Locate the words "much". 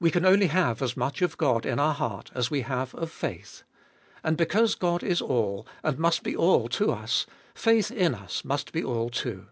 0.96-1.20